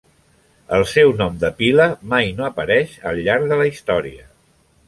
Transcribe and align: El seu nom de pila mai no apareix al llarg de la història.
El 0.77 0.85
seu 0.91 1.11
nom 1.19 1.37
de 1.43 1.51
pila 1.59 1.87
mai 2.13 2.33
no 2.39 2.49
apareix 2.49 2.99
al 3.11 3.25
llarg 3.29 3.49
de 3.53 3.61
la 3.63 3.73
història. 3.75 4.31